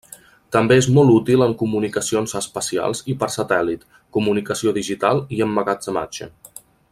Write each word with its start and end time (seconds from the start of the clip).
També 0.55 0.77
és 0.79 0.85
molt 0.93 1.11
útil 1.15 1.43
en 1.47 1.51
comunicacions 1.59 2.33
espacials 2.39 3.03
i 3.15 3.17
per 3.25 3.29
satèl·lit, 3.37 3.85
comunicació 4.19 4.75
digital 4.79 5.23
i 5.39 5.45
emmagatzematge. 5.49 6.31